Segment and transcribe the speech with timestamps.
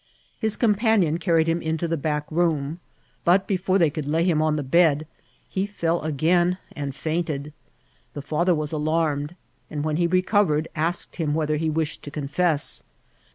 [0.39, 2.79] His companion car ried him into the back room;
[3.23, 5.05] but before they could lay him on the bed
[5.47, 7.53] he fell again and fainted.
[8.15, 9.35] The &ther was alarmed,
[9.69, 12.81] and when he recovered, asked him whether he wished to confess.